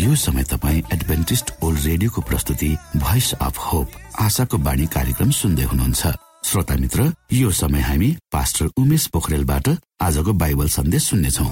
[0.00, 3.88] यो समय तपाईँ एडभेन्टिस्ट ओल्ड रेडियोको प्रस्तुति भोइस अफ होप
[4.20, 6.12] आशाको बाणी कार्यक्रम सुन्दै हुनुहुन्छ।
[6.44, 9.68] श्रोता मित्र यो समय हामी पास्टर उमेश पोखरेलबाट
[10.00, 11.44] आजको बाइबल सन्देश सुन्नेछौ।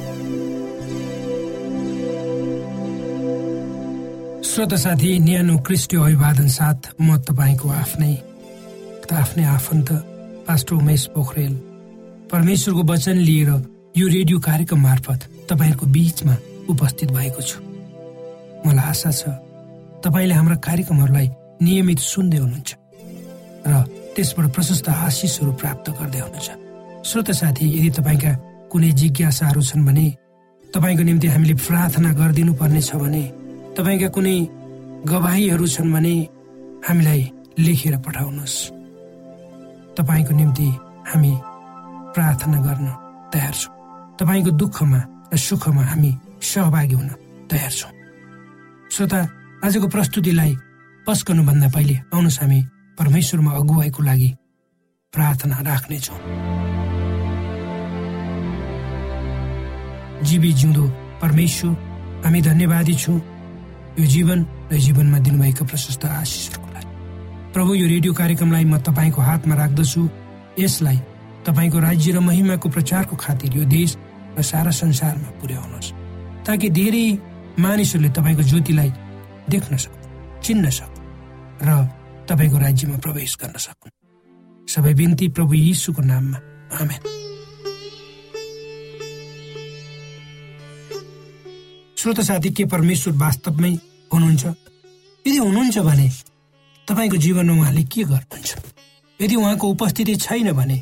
[4.48, 8.14] श्रोता साथी न्यानो क्रिस्टियो अभिवादन साथ म तपाईँको आफ्नै
[9.12, 9.92] आफ्नै आफन्त
[10.48, 11.54] पास्टर उमेश पोखरेल।
[12.32, 13.50] परमेश्वरको वचन लिएर
[13.98, 16.36] यो रेडियो कार्यक्रम मार्फत तपाईँहरूको बिचमा
[16.70, 17.67] उपस्थित भएको छु।
[18.68, 19.22] मलाई आशा छ
[20.04, 21.28] तपाईँले हाम्रा कार्यक्रमहरूलाई
[21.64, 22.70] नियमित सुन्दै हुनुहुन्छ
[23.70, 23.72] र
[24.14, 26.48] त्यसबाट प्रशस्त आशिषहरू प्राप्त गर्दै हुनुहुन्छ।
[27.08, 28.32] श्रोत साथी यदि तपाईँका
[28.72, 30.06] कुनै जिज्ञासाहरू छन् भने
[30.74, 33.24] तपाईँको निम्ति हामीले प्रार्थना गरिदिनु पर्ने छ भने
[33.76, 34.36] तपाईँका कुनै
[35.10, 36.14] गवाहीहरू छन् भने
[36.86, 37.22] हामीलाई
[37.64, 38.56] लेखेर पठाउनुहोस्।
[39.98, 40.68] तपाईँको निम्ति
[41.10, 41.32] हामी
[42.14, 42.88] प्रार्थना गर्न
[43.32, 43.72] तयार छौँ।
[44.18, 45.00] तपाईँको दुःखमा
[45.32, 46.10] र सुखमा हामी
[46.42, 47.08] सहभागी हुन
[47.50, 47.97] तयार छौँ।
[48.88, 49.20] श्रोता
[49.64, 50.52] आजको प्रस्तुतिलाई
[51.06, 52.60] पस्कनुभन्दा पहिले आउनुहोस् हामी
[52.98, 54.30] परमेश्वरमा अगुवाईको लागि
[55.12, 56.18] प्रार्थना राख्नेछौँ।
[60.24, 60.84] जीवी जिउँदो
[61.20, 61.72] परमेश्वर
[62.24, 63.18] हामी धन्यवादी छौँ।
[64.00, 64.38] यो जीवन
[64.72, 66.92] र जीवनमा दिनुभएका प्रशस्त आशिषहरूको लागि।
[67.52, 70.02] प्रभु यो रेडियो कार्यक्रमलाई म तपाईँको हातमा राख्दछु।
[70.58, 70.98] यसलाई
[71.44, 73.96] तपाईँको राज्य र महिमाको प्रचारको खातिर यो देश
[74.38, 75.92] र सारा संसारमा पुर्याउनुहोस्।
[76.46, 77.27] ताकि धेरै
[77.58, 78.90] मानिसहरूले तपाईँको ज्योतिलाई
[79.50, 81.00] देख्न सक्नु चिन्न सक्नु
[81.62, 81.70] र
[82.28, 83.90] तपाईँको राज्यमा प्रवेश गर्न सक्नु।
[84.68, 86.38] सबै बिन्ती प्रभु यीशुको नाममा।
[86.78, 87.02] आमेन।
[91.98, 93.72] श्रोत साथी के परमेश्वर वास्तवमै
[94.12, 94.44] हुनुहुन्छ?
[95.26, 96.08] यदि हुनुहुन्छ भने
[96.88, 98.50] तपाईँको जीवनमा उहाँले के गर्नुहुन्छ?
[99.20, 100.78] यदि उहाँको उपस्थिति छैन भने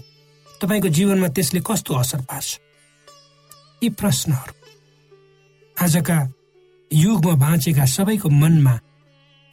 [0.60, 2.60] तपाईँको जीवनमा त्यसले कस्तो असर पार्छ?
[3.82, 4.52] यी प्रश्नहरू
[5.82, 6.18] आजका
[6.90, 8.74] युगमा बाँचेका सबैको मनमा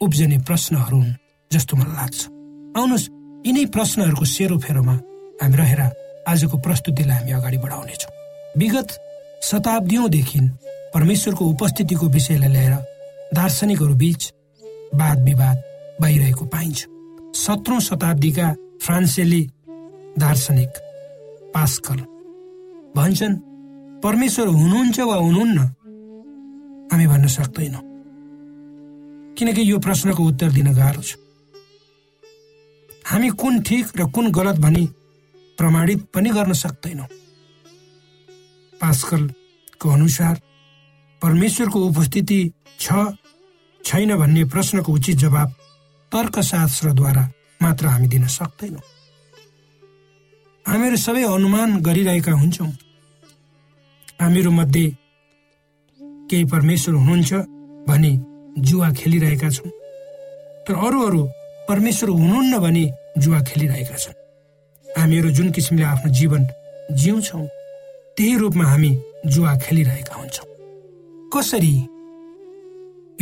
[0.00, 1.16] उब्जने प्रश्नहरू हुन्
[1.50, 2.20] जस्तो मलाई लाग्छ।
[2.78, 3.10] आउनुहोस्
[3.46, 4.94] यिनै प्रश्नहरूको सेरोफेरोमा
[5.42, 5.80] हामी रहेर
[6.28, 8.12] आजको प्रस्तुतिलाई हामी अगाडि बढाउनेछौँ।
[8.58, 8.88] विगत
[9.42, 10.40] शताब्दीदेखि
[10.94, 12.74] परमेश्वरको उपस्थितिको विषयलाई लिएर
[13.34, 14.22] दार्शनिकहरू बीच
[14.94, 15.56] वाद विवाद
[16.02, 16.78] भइरहेको पाइन्छ।
[17.34, 18.46] सत्रौं शताब्दीका
[18.82, 19.42] फ्रान्सेली
[20.18, 20.72] दार्शनिक
[21.54, 21.98] पास्कल
[22.96, 23.36] भन्छन्
[24.02, 25.58] परमेश्वर हुनुहुन्छ वा हुनुहुन्न?
[26.92, 27.82] हामी भन्न सक्दैनौँ।
[29.34, 31.16] किनकि यो प्रश्नको उत्तर दिन गाह्रो छ।
[33.06, 34.84] हामी कुन ठिक र कुन गलत भनी
[35.58, 37.06] प्रमाणित पनि गर्न सक्दैनौँ।
[38.80, 40.34] पास्कलको अनुसार
[41.22, 42.40] परमेश्वरको उपस्थिति
[42.80, 42.86] छ
[43.84, 45.48] छैन भन्ने प्रश्नको उचित जवाब
[46.12, 47.24] तर्कशास्त्रद्वारा
[47.62, 48.82] मात्र हामी दिन सक्दैनौँ।
[50.66, 52.72] हामीहरू सबै अनुमान गरिरहेका हुन्छौँ।
[54.20, 54.84] हामीहरू मध्ये
[56.34, 57.32] केही परमेश्वर हुनुहुन्छ
[57.86, 58.10] भने
[58.66, 59.70] जुवा खेलिरहेका छौँ
[60.66, 61.22] तर अरू अरू
[61.68, 62.84] परमेश्वर हुनुहुन्न भने
[63.22, 64.14] जुवा खेलिरहेका छन्।
[64.86, 66.46] हामीहरू जुन किसिमले आफ्नो जीवन
[66.90, 67.46] जिउँछौँ
[68.16, 68.90] त्यही रूपमा हामी
[69.26, 70.46] जुवा खेलिरहेका हुन्छौँ।
[71.30, 71.74] कसरी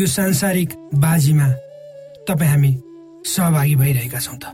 [0.00, 0.70] यो सांसारिक
[1.04, 1.48] बाजीमा
[2.28, 2.72] तपाईँ हामी
[3.28, 4.44] सहभागी भइरहेका छौँ त?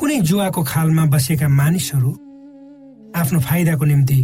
[0.00, 2.10] कुनै जुवाको खालमा बसेका मानिसहरू
[3.20, 4.18] आफ्नो फाइदाको निम्ति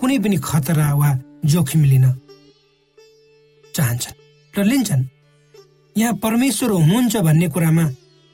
[0.00, 1.10] कुनै पनि खतरा वा
[1.50, 2.06] जोखिम लिन
[3.86, 4.14] चाहन्छन्
[4.54, 5.02] र लिन्छन्।
[5.96, 7.84] यहाँ परमेश्वर हुनुहुन्छ भन्ने कुरामा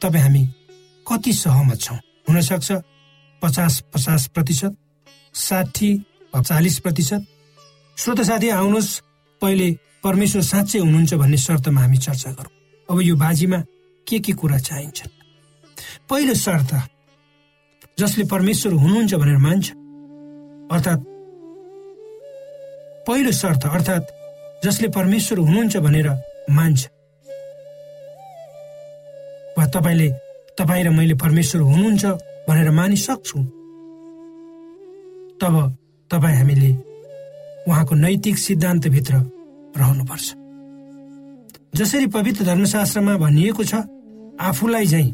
[0.00, 0.42] तपाईँ हामी
[1.06, 1.98] कति सहमत छौँ?
[2.28, 2.68] हुनसक्छ
[3.42, 4.72] पचास पचास प्रतिशत
[5.34, 5.90] साठी
[6.32, 7.22] चालिस प्रतिशत।
[7.96, 8.90] श्रोत साथी आउनुहोस्।
[9.42, 9.68] पहिले
[10.04, 12.52] परमेश्वर साँच्चै हुनुहुन्छ भन्ने शर्तमा हामी चर्चा गरौँ।
[12.88, 13.58] अब यो बाजीमा
[14.06, 14.98] के के कुरा चाहिन्छ
[16.10, 16.70] पहिलो शर्त
[17.98, 19.66] जसले परमेश्वर हुनुहुन्छ भनेर मान्छ
[20.72, 21.02] अर्थात्
[23.06, 24.06] पहिलो शर्त अर्थात्
[24.64, 26.08] जसले परमेश्वर हुनुहुन्छ भनेर
[26.50, 26.80] मान्छ।
[29.58, 30.08] वा तपाईँले
[30.58, 32.04] तपाईँ र मैले परमेश्वर हुनुहुन्छ
[32.48, 33.38] भनेर मानिसक्छु।
[35.40, 35.54] तब
[36.10, 36.70] तपाईँ हामीले
[37.68, 39.14] उहाँको नैतिक सिद्धान्तभित्र
[39.76, 40.26] रहनुपर्छ।
[41.74, 43.74] जसरी पवित्र धर्मशास्त्रमा भनिएको छ
[44.40, 45.06] आफूलाई झै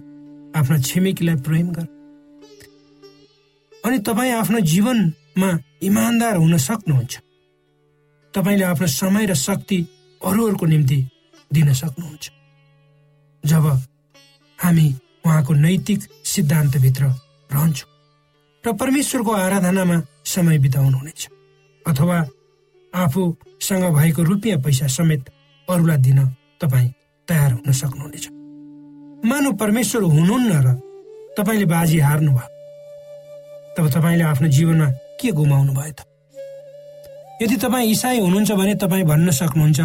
[0.56, 1.86] आफ्ना छिमेकीलाई प्रेम गर।
[3.84, 5.50] अनि तपाईँ आफ्नो जीवनमा
[5.82, 7.27] इमान्दार हुन सक्नुहुन्छ।
[8.34, 9.78] तपाईँले आफ्नो समय र शक्ति
[10.20, 10.98] अरूहरूको निम्ति
[11.52, 12.30] दिन सक्नुहुन्छ।
[13.44, 13.64] जब
[14.58, 14.86] हामी
[15.26, 17.04] उहाँको नैतिक सिद्धान्तभित्र
[17.50, 17.90] रहन्छौँ
[18.64, 21.28] र परमेश्वरको आराधनामा समय बिताउनुहुनेछ
[21.86, 22.18] अथवा
[22.92, 25.30] आफूसँग भएको रुपियाँ पैसा समेत
[25.68, 26.18] अरूलाई दिन
[26.60, 26.92] तपाईँ
[27.28, 28.28] तयार हुन सक्नुहुनेछ।
[29.24, 30.68] मानव परमेश्वर हुनुहुन्न र
[31.38, 32.48] तपाईँले बाजी हार्नुभयो।
[33.76, 34.88] तब तपाईँले आफ्नो जीवनमा
[35.20, 36.07] के गुमाउनु भयो त?
[37.42, 39.80] यदि तपाईँ इसाई हुनुहुन्छ भने तपाईँ भन्न सक्नुहुन्छ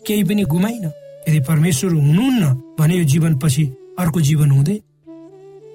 [0.00, 0.84] केही पनि गुमाइन।
[1.28, 2.44] यदि परमेश्वर हुनुहुन्न
[2.78, 3.64] भने यो जीवनपछि
[3.98, 4.76] अर्को जीवन हुँदै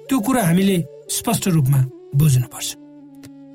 [0.08, 0.76] त्यो कुरा हामीले
[1.08, 1.80] स्पष्ट रूपमा
[2.16, 2.68] बुझ्नुपर्छ।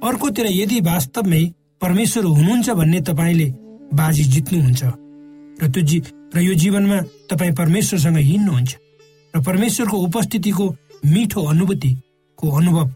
[0.07, 1.43] अर्कोतिर यदि वास्तवमै
[1.81, 3.47] परमेश्वर हुनुहुन्छ भन्ने तपाईँले
[3.93, 4.83] बाजी जित्नुहुन्छ
[5.61, 5.97] र त्यो जी
[6.35, 6.97] र यो जीवनमा
[7.29, 8.71] तपाईँ परमेश्वरसँग हिँड्नुहुन्छ
[9.35, 10.65] र परमेश्वरको उपस्थितिको
[11.13, 12.87] मिठो अनुभूतिको अनुभव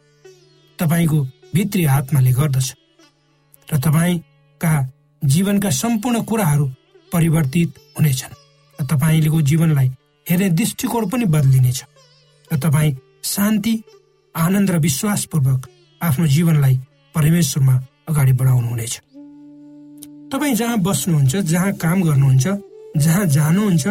[0.79, 1.19] तपाईँको
[1.53, 2.67] भित्री आत्माले गर्दछ
[3.69, 3.77] र
[4.61, 6.65] तपाईँका जीवनका सम्पूर्ण कुराहरू
[7.13, 8.33] परिवर्तित हुनेछन्
[8.79, 9.87] र तपाईँको जीवनलाई
[10.29, 11.83] हेर्ने दृष्टिकोण पनि बदलिनेछ
[12.51, 13.73] र तपाईँ शान्ति
[14.35, 15.69] आनन्द र विश्वासपूर्वक
[16.01, 16.75] आफ्नो जीवनलाई
[17.15, 17.75] परमेश्वरमा
[18.09, 18.93] अगाडि बढाउनु हुनेछ।
[20.31, 22.47] तपाईँ जहाँ बस्नुहुन्छ जहाँ काम गर्नुहुन्छ
[22.97, 23.87] जहाँ जानुहुन्छ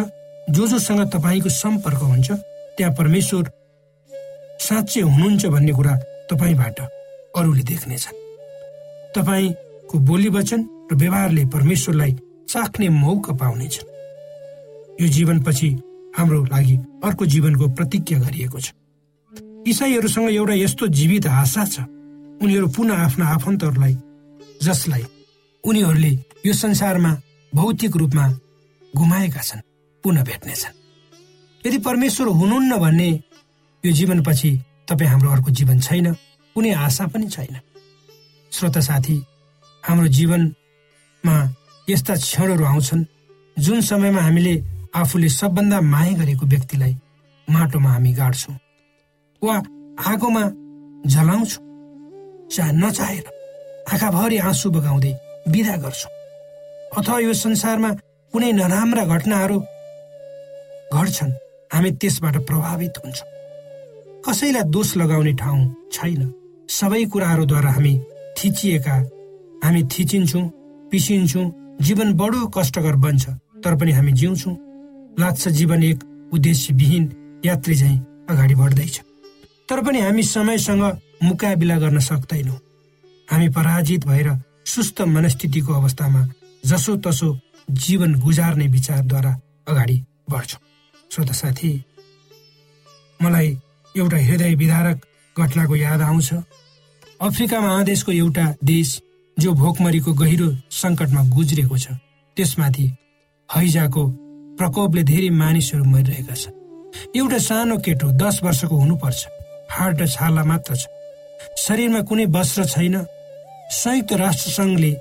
[0.49, 2.31] जो जोसँग तपाईँको सम्पर्क हुन्छ
[2.77, 3.51] त्यहाँ परमेश्वर
[4.59, 5.95] साँच्चै हुनुहुन्छ भन्ने कुरा
[6.31, 6.79] तपाईँबाट
[7.35, 8.07] अरूले देख्नेछ
[9.91, 12.11] तपाईँको बोली वचन र व्यवहारले परमेश्वरलाई
[12.47, 13.75] चाख्ने मौका पाउनेछ
[15.01, 15.69] यो जीवनपछि
[16.15, 18.71] हाम्रो लागि अर्को जीवनको प्रतिज्ञा गरिएको छ।
[19.67, 21.79] इसाईहरूसँग एउटा यस्तो जीवित आशा छ।
[22.39, 23.95] उनीहरू पुनः आफ्ना आफन्तहरूलाई
[24.63, 25.03] जसलाई
[25.63, 26.11] उनीहरूले
[26.45, 27.11] यो संसारमा
[27.53, 28.25] भौतिक रूपमा
[28.95, 29.65] गुमाएका छन्
[30.03, 30.75] पुनः भेट्नेछन्।
[31.67, 33.09] यदि परमेश्वर हुनुहुन्न भन्ने
[33.83, 34.51] यो जीवनपछि
[34.87, 36.07] तपाईँ हाम्रो अर्को जीवन छैन
[36.55, 37.59] कुनै आशा पनि छैन।
[38.51, 39.15] श्रोता साथी
[39.83, 41.35] हाम्रो जीवनमा
[41.87, 43.03] यस्ता क्षणहरू आउँछन्
[43.57, 44.53] जुन समयमा हामीले
[44.95, 46.93] आफूले सबभन्दा माया गरेको व्यक्तिलाई
[47.47, 48.55] माटोमा हामी गाड्छौँ
[49.41, 49.55] वा
[50.11, 50.43] आगोमा
[51.13, 51.63] जलाउँछौँ
[52.53, 53.25] चाहे नचाहेर
[53.93, 55.13] आँखाभरि आँसु बगाउँदै
[55.51, 56.11] विदा गर्छौँ।
[56.97, 57.89] अथवा यो संसारमा
[58.33, 59.57] कुनै नराम्रा घटनाहरू
[60.93, 61.31] घट्छन्
[61.73, 63.29] हामी त्यसबाट प्रभावित हुन्छौँ।
[64.25, 66.21] कसैलाई दोष लगाउने ठाउँ छैन।
[66.69, 67.93] सबै कुराहरूद्वारा हामी
[68.37, 68.95] थिचिएका
[69.61, 70.43] हामी थिचिन्छौँ
[70.91, 71.45] पिसिन्छौँ
[71.81, 73.29] जीवन बडो कष्टकर बन्छ
[73.63, 74.55] तर पनि हामी जिउँछौँ।
[75.19, 76.03] लाग्छ जीवन एक
[76.33, 77.03] उद्देश्यविहीन
[77.45, 77.97] यात्री झैँ
[78.29, 78.99] अगाडि बढ्दैछ।
[79.69, 80.83] तर पनि हामी समयसँग
[81.23, 82.57] मुकाबिला गर्न सक्दैनौँ।
[83.27, 84.29] हामी पराजित भएर
[84.65, 86.27] सुस्त मनस्थितिको अवस्थामा
[86.63, 87.37] जसो तसो
[87.69, 89.31] जीवन गुजार्ने विचारद्वारा
[89.67, 89.97] अगाडि
[90.29, 90.61] बढ्छौँ।
[91.11, 91.71] श्रोता साथी
[93.19, 93.57] मलाई
[93.95, 96.33] एउटा हृदय विधारक घटनाको याद आउँछ।
[97.21, 99.01] अफ्रिका महादेशको एउटा देश
[99.37, 100.47] जो भोकमरीको गहिरो
[100.81, 101.85] सङ्कटमा गुज्रेको छ
[102.37, 102.85] त्यसमाथि
[103.49, 104.03] हैजाको
[104.57, 106.53] प्रकोपले धेरै मानिसहरू मरिरहेका छन्।
[107.17, 109.21] एउटा सानो केटो दस वर्षको हुनुपर्छ
[109.71, 110.83] हाड र छाला मात्र छ।
[111.57, 112.95] शरीरमा कुनै वस्त्र छैन।
[113.71, 114.91] संयुक्त राष्ट्र सङ्घले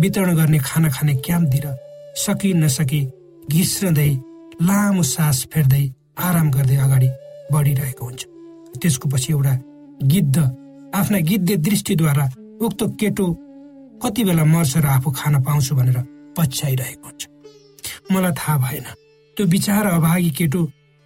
[0.00, 1.66] वितरण गर्ने खाना खाने क्याम्प दिएर
[2.24, 3.00] सकि नसकी
[3.52, 4.10] घिस्रदै
[4.62, 5.84] लामो सास फेर्दै
[6.26, 7.08] आराम गर्दै अगाडि
[7.52, 8.20] बढिरहेको हुन्छ।
[8.80, 9.54] त्यसको पछि एउटा
[10.12, 10.36] गिद्ध
[10.94, 12.26] आफ्ना गिद्धे दृष्टिद्वारा
[12.64, 13.26] उक्त केटो
[14.02, 15.98] कति बेला मर्छ र आफू खान पाउँछु भनेर
[16.36, 17.22] पछ्याइरहेको हुन्छ।
[18.12, 18.86] मलाई थाहा भएन।
[19.36, 20.60] त्यो विचार अभागी केटो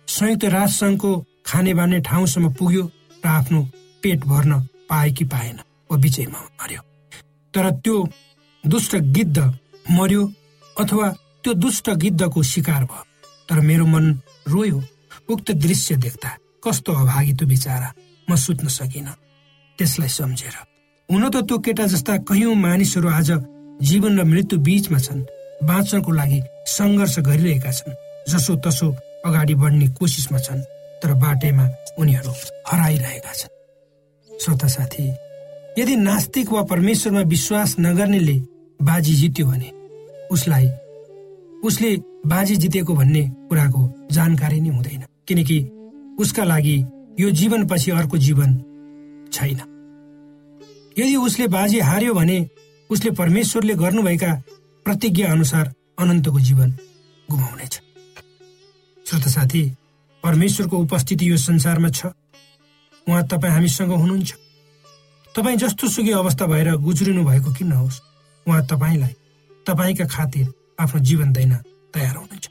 [0.08, 1.10] संयुक्त राष्ट्र सङ्घको
[1.46, 2.84] खाने बान्ने ठाउँसम्म पुग्यो
[3.24, 3.60] र आफ्नो
[4.02, 4.52] पेट भर्न
[4.88, 5.58] पाए कि पाएन।
[5.90, 6.82] वा बिचैमा मर्यो।
[7.54, 7.96] तर त्यो
[8.64, 9.38] दुष्ट गिद्ध
[9.90, 10.22] मर्यो
[10.76, 11.08] अथवा
[11.42, 13.04] त्यो दुष्ट गिद्धको शिकार भयो।
[13.48, 14.04] तर मेरो मन
[14.48, 14.82] रोयो।
[15.28, 16.30] उक्त दृश्य देख्दा
[16.64, 17.92] कस्तो अभागी त्यो बिचरा
[18.28, 19.08] म सुत्न सकिन।
[19.78, 20.56] त्यसलाई सम्झेर
[21.10, 23.30] हुन त त्यो केटा जस्ता कैयौँ मानिसहरू आज
[23.88, 25.20] जीवन र मृत्यु बीचमा छन्।
[25.68, 28.88] बाँच्नको लागि सङ्घर्ष गरिरहेका छन्। जसो तसो
[29.26, 30.62] अगाडि बढ्ने कोसिसमा छन्
[31.02, 31.64] तर बाटैमा
[32.00, 32.32] उनीहरू
[32.68, 33.52] हराइरहेका छन्।
[34.28, 35.04] श्रोता साथी
[35.78, 38.36] यदि नास्तिक वा परमेश्वरमा विश्वास नगर्नेले
[38.80, 39.70] बाजी जित्यो भने
[40.32, 40.68] उसलाई
[41.64, 41.90] उसले
[42.32, 43.82] बाजी जितेको भन्ने कुराको
[44.12, 45.58] जानकारी नै हुँदैन। किनकि
[46.18, 46.76] उसका लागि
[47.20, 48.50] यो जीवनपछि अर्को जीवन
[49.32, 49.60] छैन।
[50.98, 52.38] यदि उसले बाजी हार्यो भने
[52.90, 54.32] उसले परमेश्वरले गर्नुभएका
[54.86, 56.70] प्रतिज्ञा अनुसार अनन्तको जीवन
[57.30, 57.74] गुमाउनेछ।
[59.06, 59.62] श्रोता साथी
[60.24, 62.06] परमेश्वरको उपस्थिति यो संसारमा छ।
[63.06, 64.32] उहाँ तपाईँ हामीसँग हुनुहुन्छ।
[65.34, 68.00] तपाईँ जस्तो सुकै अवस्था भएर गुज्रिनु भएको किन नहोस्
[68.46, 69.14] उहाँ तपाईँलाई
[69.66, 70.46] तपाईँका खातिर
[70.80, 71.54] आफ्नो जीवन दिन
[71.94, 72.46] तयार हुनुहुन्छ।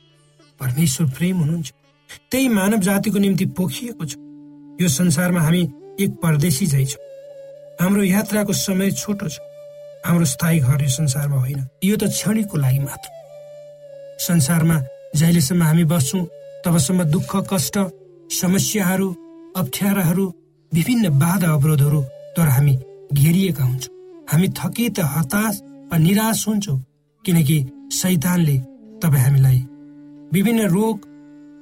[0.59, 1.71] परमेश्वर प्रेम हुनुहुन्छ।
[2.31, 4.15] त्यही मानव जातिको निम्ति पोखिएको छ।
[4.81, 5.61] यो संसारमा हामी
[5.99, 7.02] एक परदेशी झै छौँ।
[7.83, 9.39] हाम्रो यात्राको समय छोटो छ।
[10.07, 13.09] हाम्रो स्थायी घर यो संसारमा होइन। यो त क्षणिकको लागि मात्र।
[14.23, 14.77] संसारमा
[15.19, 16.23] जहिलेसम्म हामी बस्छौँ
[16.63, 17.75] तबसम्म दुःख कष्ट
[18.31, 19.07] समस्याहरू
[19.59, 20.25] अप्ठ्याराहरू
[20.71, 22.75] विभिन्न बाधा अवरोधहरूद्वारा हामी
[23.19, 23.93] घेरिएका हुन्छौँ।
[24.31, 25.61] हामी थकित हताश
[25.91, 26.79] वा निराश हुन्छौँ
[27.25, 27.57] किनकि
[27.99, 28.57] सैतानले
[29.03, 29.59] तपाईँ हामीलाई
[30.31, 30.97] विभिन्न रोग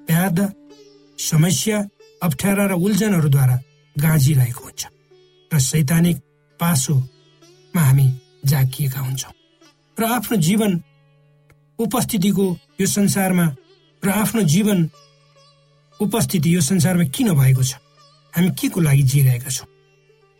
[0.09, 0.39] व्याध
[1.17, 1.77] समस्या
[2.21, 3.59] अप्ठ्यारा र उल्झनहरूद्वारा
[3.95, 4.81] गाँजिरहेको हुन्छ।
[5.51, 6.17] र सैतानिक
[6.59, 8.07] पासोमा हामी
[8.45, 9.33] जाकिएका हुन्छौँ।
[9.99, 10.81] र आफ्नो जीवन
[11.79, 12.45] उपस्थितिको
[12.81, 13.45] यो संसारमा
[14.03, 14.89] र आफ्नो जीवन
[15.99, 17.75] उपस्थिति यो संसारमा किन भएको छ?
[18.33, 19.67] हामी के को लागि जिइरहेका छौँ?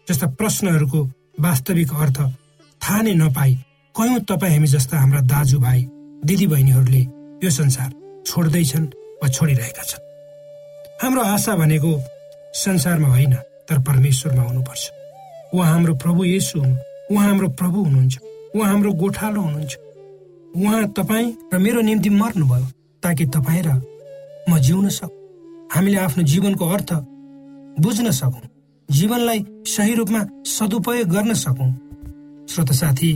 [0.08, 1.00] जस्ता प्रश्नहरूको
[1.40, 2.20] वास्तविक अर्थ
[2.82, 3.54] थाहा नै नपाई
[3.96, 5.82] कयौँ तपाईँ हामी जस्ता हाम्रा दाजुभाइ
[6.26, 7.02] दिदीबहिनीहरूले
[7.44, 7.90] यो संसार
[8.26, 8.88] छोड्दैछन्
[9.22, 10.02] वा छोडिरहेका छन्।
[11.02, 11.92] हाम्रो आशा भनेको
[12.56, 13.34] संसारमा होइन
[13.68, 15.01] तर परमेश्वरमा हुनुपर्छ।
[15.54, 16.76] उहाँ हाम्रो प्रभु येसु हुनु।
[17.12, 18.18] उहाँ हाम्रो प्रभु हुनुहुन्छ।
[18.56, 19.78] उहाँ हाम्रो गोठालो हुनुहुन्छ।
[20.56, 22.68] उहाँ तपाईँ र मेरो निम्ति मर्नुभयो
[23.04, 23.82] ताकि तपाईँ र
[24.50, 25.18] म जिउन सकु।
[25.76, 26.94] हामीले आफ्नो जीवनको अर्थ
[27.80, 28.48] बुझ्न सकौँ।
[28.90, 31.72] जीवनलाई सही रूपमा सदुपयोग गर्न सकौँ।
[32.50, 33.12] श्रोत साथी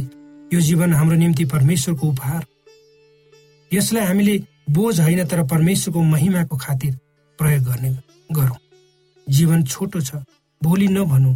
[0.53, 2.45] यो जीवन हाम्रो निम्ति परमेश्वरको उपहार।
[3.71, 4.35] यसलाई हामीले
[4.69, 6.93] बोझ होइन तर परमेश्वरको महिमाको खातिर
[7.39, 7.89] प्रयोग गर्ने
[8.31, 8.59] गरौँ
[9.27, 10.15] जीवन छोटो छ
[10.61, 11.35] भोलि नभनौँ।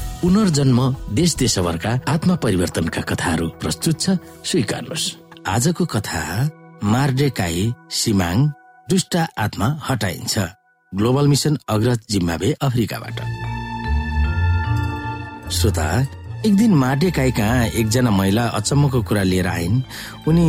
[0.21, 0.79] पुनर्जन्म
[1.11, 4.09] देश देशभरका आत्मा परिवर्तनका कथाहरू प्रस्तुत छ।
[4.45, 5.05] स्वीकार्नुहोस्।
[5.47, 6.21] आजको कथा
[6.83, 8.37] मार्डेकाई सिमाङ
[8.89, 10.39] दुष्ट आत्मा हटाइन्छ।
[10.95, 13.17] ग्लोबल मिसन अग्रज जिम्बावे अफ्रिकाबाट।
[15.51, 15.87] श्रोता
[16.45, 19.81] एक दिन मार्डेकाई कहाँ एकजना महिला अचम्मको कुरा लिएर आइन्।
[20.27, 20.47] उनी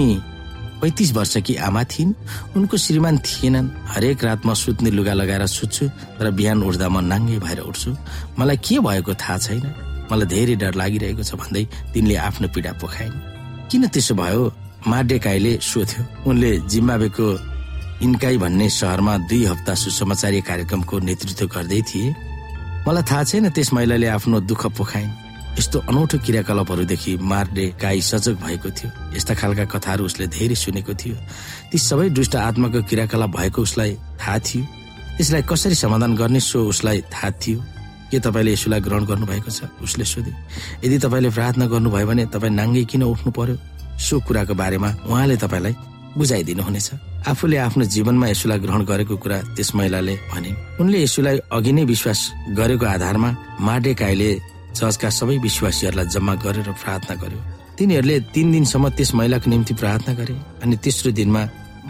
[0.83, 2.13] पैतिस वर्षकी आमा थिइन्।
[2.59, 5.85] उनको श्रीमान थिएनन्। हरेक रात म सुत्ने लुगा लगाएर सुत्छु
[6.19, 7.91] र बिहान उठ्दा म नाङ्गे भएर उठ्छु।
[8.39, 9.63] मलाई के भएको थाहा छैन।
[10.11, 11.65] मलाई धेरै डर लागिरहेको छ भन्दै
[11.95, 13.15] तिनले आफ्नो पीडा पोखाइन्।
[13.71, 14.43] किन त्यसो भयो?
[14.91, 17.27] मार्डेकाईले सोध्यो। उनले जिम्बावेको
[18.03, 22.11] इन्काई भन्ने सहरमा दुई हप्ता सुसमाचारी कार्यक्रमको नेतृत्व गर्दै थिए।
[22.83, 25.22] मलाई थाहा छैन त्यस महिलाले आफ्नो दुःख पोखाइन्।
[25.59, 31.17] यस्तो अनौठो क्रियाकलापहरूदेखि मार्ने गाई सजग भएको थियो। यस्ता खालका कथाहरू उसले धेरै सुनेको थियो।
[31.71, 34.65] ती सबै दुष्ट आत्माको क्रियाकलाप भएको उसलाई थाहा थियो।
[35.17, 37.61] त्यसलाई कसरी समाधान गर्ने सो उसलाई थाहा थियो।
[38.11, 39.69] के तपाईँले यसोलाई ग्रहण गर्नुभएको छ?
[39.81, 40.33] उसले सोधे
[40.85, 43.57] यदि तपाईँले प्रार्थना गर्नुभयो भने तपाईँ नाङ्गे किन उठ्नु पर्यो?
[43.97, 45.75] सो कुराको बारेमा उहाँले तपाईँलाई
[46.17, 46.89] बुझाइदिनुहुनेछ।
[47.29, 52.21] आफूले आफ्नो जीवनमा यसुलाई ग्रहण गरेको कुरा त्यस महिलाले भने। उनले यसुलाई अघि नै विश्वास
[52.53, 54.31] गरेको आधारमा मार्डेकाईले
[54.73, 57.41] चर्चका सबै विश्वासीहरूलाई जम्मा गरेर प्रार्थना गर्यो।
[57.79, 61.43] तिनीहरूले तीन दिनसम्म त्यस महिलाको निम्ति प्रार्थना गरे अनि तेस्रो दिनमा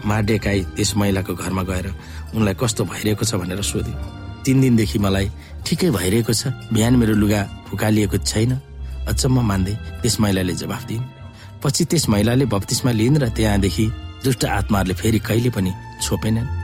[0.05, 1.87] मार्डेकाई त्यस महिलाको घरमा गएर
[2.35, 3.93] उनलाई कस्तो भइरहेको छ भनेर सोधे।
[4.43, 5.27] तिन दिनदेखि मलाई
[5.65, 8.51] ठिकै भइरहेको छ बिहान मेरो लुगा फुकालिएको छैन
[9.11, 11.05] अचम्म मान्दै त्यस महिलाले जवाफ दिइन्
[11.63, 13.85] पछि त्यस महिलाले बत्तिसमा लिइन् र त्यहाँदेखि
[14.23, 15.71] दुष्ट आत्माहरूले फेरि कहिले पनि
[16.03, 16.62] छोपेनन्।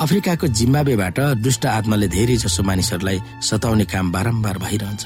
[0.00, 5.04] अफ्रिकाको जिम्बावेबाट दुष्ट आत्माले धेरै जसो मानिसहरूलाई सताउने काम बारम्बार भइरहन्छ।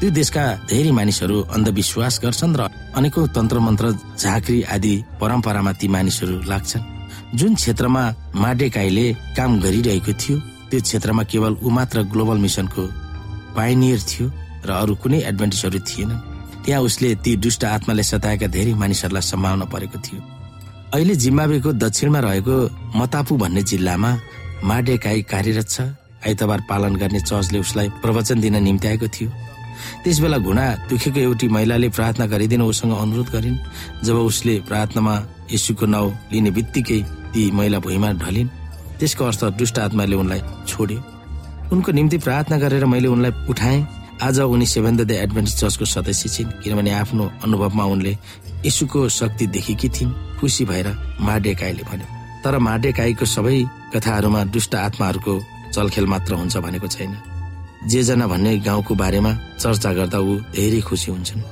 [0.00, 2.68] त्यो देशका धेरै मानिसहरू अन्धविश्वास गर्छन् र
[3.00, 3.86] अनेकौं तन्त्र मन्त्र
[4.20, 6.84] झाँक्री आदि परम्परामा ती मानिसहरू लाग्छन्।
[7.32, 8.02] जुन क्षेत्रमा
[8.36, 10.36] माडेकाईले काम गरिरहेको थियो
[10.68, 12.84] त्यो क्षेत्रमा केवल ऊ मात्र ग्लोबल मिसनको
[13.56, 14.26] पाइनियर थियो
[14.68, 16.24] र अरू कुनै एडभान्टेजहरू थिएनन्।
[16.64, 20.20] त्यहाँ उसले ती दुष्ट आत्माले सताएका धेरै मानिसहरूलाई सम्भावना परेको थियो।
[20.94, 22.56] अहिले जिम्बावेको दक्षिणमा रहेको
[22.94, 24.10] मतापु भन्ने जिल्लामा
[24.64, 25.80] माडेकाई कार्यरत छ।
[26.26, 29.30] आइतबार पालन गर्ने चर्चले उसलाई प्रवचन दिन निम्ति आएको थियो।
[30.02, 33.58] त्यस बेला घुँडा दुखेको एउटी महिलाले प्रार्थना गरिदिन उसँग अनुरोध गरिन्।
[34.06, 35.14] जब उसले प्रार्थनामा
[35.52, 37.00] यशुको नाउँ लिने बित्तिकै
[37.34, 38.48] ती महिला भुइँमा ढलिन्।
[38.98, 41.00] त्यसको अर्थ दुष्ट आत्माले उनलाई छोड्यो।
[41.74, 43.86] उनको निम्ति प्रार्थना गरेर मैले उनलाई उठाएँ।
[44.22, 48.16] आज उनी सेभेन द एडभेन्टिस चर्चको सदस्य छिन् किनभने आफ्नो अनुभवमा उनले
[48.64, 50.88] यशुको शक्ति देखेकी थिइन्। खुसी भएर
[51.20, 52.08] माडेकाईले भन्यो
[52.44, 53.58] तर माडेकाईको सबै
[53.94, 55.34] कथाहरूमा दुष्ट आत्माहरूको
[55.74, 57.16] चलखेल मात्र हुन्छ भनेको छैन।
[57.88, 61.42] जे जना भन्ने गाउँको बारेमा चर्चा गर्दा ऊ धेरै खुसी हुन्छन्।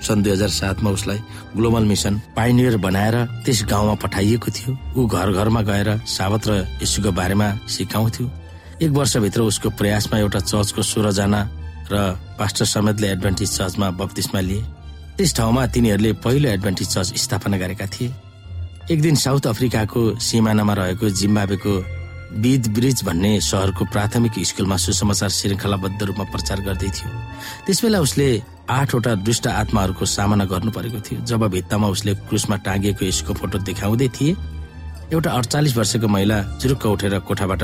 [0.00, 1.18] सन् दुई हजार सातमा उसलाई
[1.56, 7.12] ग्लोबल मिसन पाइनियर बनाएर त्यस गाउँमा पठाइएको थियो। ऊ घर घरमा गएर सावत र यशुको
[7.12, 8.26] बारेमा सिकाउँथ्यो।
[8.80, 11.40] एक वर्षभित्र उसको प्रयासमा एउटा चर्चको सोह्रजना
[11.92, 11.94] र
[12.38, 14.64] पास्टर समेतले एडभान्टेज चर्चमा बत्तिसमा लिए।
[15.20, 18.08] त्यस ठाउँमा तिनीहरूले पहिलो एडभान्टेज चर्च स्थापना गरेका थिए।
[18.88, 21.72] एक दिन साउथ अफ्रिकाको सिमानामा रहेको जिम्बावेको
[22.40, 27.08] बिद ब्रिज भन्ने सहरको प्राथमिक स्कुलमा सुसमाचार श्रृङ्खलाबद्ध रूपमा प्रचार गर्दै थियो।
[27.66, 28.28] त्यसबेला उसले
[28.70, 34.08] आठवटा दुष्ट आत्माहरूको सामना गर्नु परेको थियो। जब भित्तामा उसले क्रुसमा टाँगिएको यसको फोटो देखाउँदै
[34.16, 34.36] थिए
[35.12, 37.62] एउटा अडचालिस वर्षको महिला जुरुक्क उठेर कोठाबाट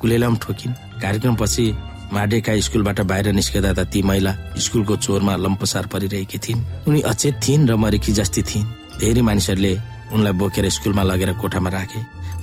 [0.00, 0.72] कुलेलाम ठोकिन्।
[1.04, 1.64] कार्यक्रमपछि
[2.12, 7.68] माडेका स्कुलबाट बाहिर निस्कदा त ती महिला स्कुलको चोरमा लम्पसार परिरहेकी थिइन्। उनी अचेत थिइन्
[7.68, 8.66] र मरेकी जस्ती थिइन्।
[9.00, 9.72] धेरै मानिसहरूले
[10.12, 12.00] उनलाई बोकेर स्कुलमा लगेर कोठामा राखे।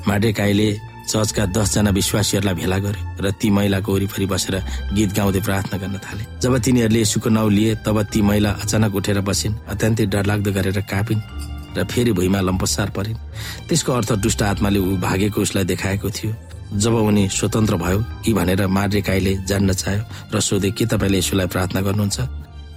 [0.08, 0.70] माडेकाईले
[1.12, 4.56] चर्चका दसजना विश्वासीहरूलाई भेला गर्यो र ती महिलाको वरिपरि बसेर
[4.96, 9.20] गीत गाउँदै प्रार्थना गर्न थाले। जब तिनीहरूले यसुको नाउँ लिए तब ती महिला अचानक उठेर
[9.22, 11.22] बसिन् अत्यन्तै डरलाग्दो गरेर कापिन्
[11.78, 13.20] र फेरि भुइँमा लम्पसार परिन्।
[13.68, 16.32] त्यसको अर्थ दुष्ट आत्माले ऊ भागेको उसलाई देखाएको थियो।
[16.74, 20.04] जब उनी स्वतन्त्र भयो कि भनेर मार्रेकाईले जान्न चाह्यो
[20.34, 22.20] र सोधे के तपाईँले यसोलाई प्रार्थना गर्नुहुन्छ?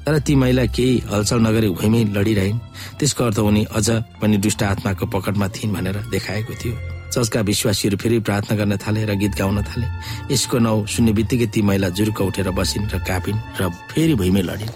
[0.05, 2.59] तर ती महिला केही हलचल नगरी भुइँमै लडिरहन्।
[2.99, 3.89] त्यसको अर्थ उनी अझ
[4.21, 6.75] पनि दुष्ट आत्माको पकडमा थिइन् भनेर देखाएको थियो।
[7.15, 9.87] चर्चका विश्वासीहरू फेरि प्रार्थना गर्न थाले र गीत गाउन थाले।
[10.35, 14.75] यसको नाउँ सुन्ने बित्तिकै ती महिला जुरुक उठेर बसिन् र कापिन् र फेरि भुइँमै लडिन्।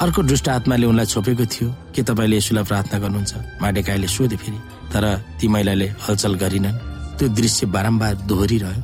[0.00, 3.32] अर्को दुष्ट आत्माले उनलाई छोपेको थियो के तपाईँले यसुलाई प्रार्थना गर्नुहुन्छ?
[3.60, 5.04] माडेकाईले सोधे फेरि। तर
[5.36, 6.89] ती महिलाले हलचल गरिनन्।
[7.20, 8.82] त्यो दृश्य बारम्बार दोहोरिरह्यो।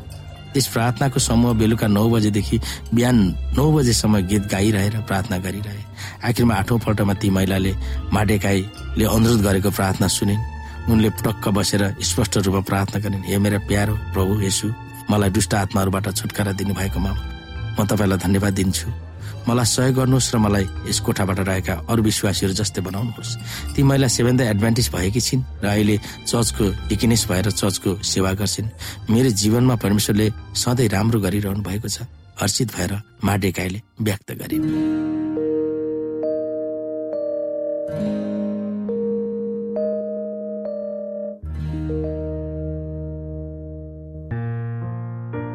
[0.53, 2.57] त्यस प्रार्थनाको समूह बेलुका नौ बजेदेखि
[2.93, 3.17] बिहान
[3.57, 5.83] नौ बजेसम्म गीत गाइरहेर प्रार्थना गरिरहे।
[6.29, 7.73] आखिरमा आठौँ पल्टमा ती महिलाले
[8.13, 10.45] माडेकाईले अनुरोध गरेको प्रार्थना सुनिन्।
[10.93, 14.67] उनले टक्क बसेर स्पष्ट रूपमा प्रार्थना गरिन् हे मेरा प्यारो प्रभु यसु
[15.11, 17.13] मलाई दुष्ट आत्माहरूबाट छुटकारा दिनुभएकोमा
[17.77, 18.89] म तपाईँलाई धन्यवाद दिन्छु।
[19.47, 23.31] मलाई सहयोग गर्नुहोस् र मलाई यस कोठाबाट रहेका अरू विश्वासीहरू जस्तै बनाउनुहोस्।
[23.75, 28.69] ती महिला सेभेन द एडभान्टेज भएकी छिन् र अहिले चर्चको डिकिनेस भएर चर्चको सेवा गर्छिन्।
[29.11, 32.11] मेरो जीवनमा परमेश्वरले सधैँ राम्रो गरिरहनु भएको छ।
[32.43, 32.93] हर्षित भएर
[33.25, 34.65] माडेकाईले व्यक्त गरिन्।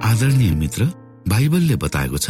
[0.01, 0.81] आदरणीय मित्र
[1.27, 2.29] बाइबलले बताएको छ